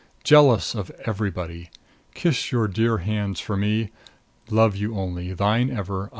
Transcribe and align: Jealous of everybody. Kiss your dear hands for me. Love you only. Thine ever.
Jealous 0.23 0.73
of 0.73 0.89
everybody. 1.05 1.69
Kiss 2.15 2.51
your 2.51 2.67
dear 2.67 2.97
hands 2.97 3.39
for 3.39 3.55
me. 3.55 3.91
Love 4.49 4.75
you 4.75 4.95
only. 4.95 5.31
Thine 5.35 5.69
ever. 5.69 6.09